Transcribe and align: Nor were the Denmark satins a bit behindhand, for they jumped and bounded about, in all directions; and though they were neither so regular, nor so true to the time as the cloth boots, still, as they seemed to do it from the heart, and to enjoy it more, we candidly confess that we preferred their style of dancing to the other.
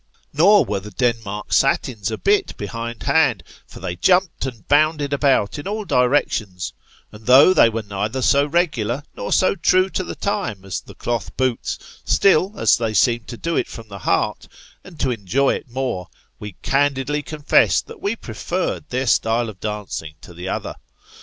Nor 0.33 0.65
were 0.65 0.79
the 0.79 0.89
Denmark 0.89 1.53
satins 1.53 2.09
a 2.09 2.17
bit 2.17 2.57
behindhand, 2.57 3.43
for 3.67 3.79
they 3.79 3.95
jumped 3.95 4.47
and 4.47 4.67
bounded 4.67 5.13
about, 5.13 5.59
in 5.59 5.67
all 5.67 5.85
directions; 5.85 6.73
and 7.11 7.27
though 7.27 7.53
they 7.53 7.69
were 7.69 7.83
neither 7.83 8.23
so 8.23 8.47
regular, 8.47 9.03
nor 9.15 9.31
so 9.31 9.53
true 9.53 9.91
to 9.91 10.03
the 10.03 10.15
time 10.15 10.65
as 10.65 10.81
the 10.81 10.95
cloth 10.95 11.37
boots, 11.37 11.77
still, 12.03 12.55
as 12.59 12.77
they 12.77 12.95
seemed 12.95 13.27
to 13.27 13.37
do 13.37 13.55
it 13.55 13.67
from 13.67 13.89
the 13.89 13.99
heart, 13.99 14.47
and 14.83 14.99
to 14.99 15.11
enjoy 15.11 15.53
it 15.53 15.69
more, 15.69 16.07
we 16.39 16.53
candidly 16.63 17.21
confess 17.21 17.79
that 17.79 18.01
we 18.01 18.15
preferred 18.15 18.89
their 18.89 19.05
style 19.05 19.49
of 19.49 19.59
dancing 19.59 20.15
to 20.21 20.33
the 20.33 20.49
other. 20.49 20.73